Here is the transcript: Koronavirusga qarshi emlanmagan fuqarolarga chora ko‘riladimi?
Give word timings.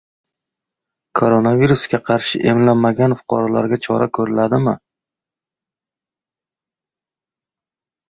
Koronavirusga 1.19 1.99
qarshi 2.07 2.41
emlanmagan 2.53 3.15
fuqarolarga 3.21 3.81
chora 3.87 4.11
ko‘riladimi? 4.21 4.77